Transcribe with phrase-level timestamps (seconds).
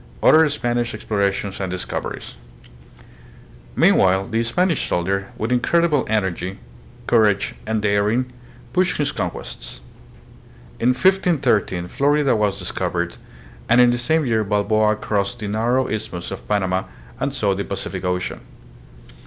[0.23, 2.35] Other Spanish Explorations and Discoveries.
[3.75, 6.57] Mean while, the Spanish soldier, with incredible energy,
[7.05, 7.53] courage.
[7.65, 8.31] THE GREAT GEOGRAPHICAL DISCOVERIES.
[8.31, 8.33] 73 and daring,
[8.73, 9.81] pushed his conquests.
[10.79, 13.17] In 1513, Florida was discovered,
[13.69, 16.85] and in the same year Balboa crossed the nar row isthmus of Panama
[17.19, 18.39] and saw the Pacific Ocean.